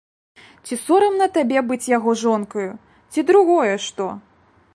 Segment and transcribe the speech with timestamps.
[0.69, 2.67] Ці сорамна табе быць яго жонкаю,
[3.11, 4.11] ці другое што?